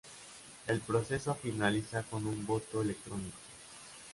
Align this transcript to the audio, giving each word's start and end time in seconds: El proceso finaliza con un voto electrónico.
El 0.65 0.79
proceso 0.79 1.35
finaliza 1.35 2.01
con 2.01 2.25
un 2.25 2.43
voto 2.43 2.81
electrónico. 2.81 3.37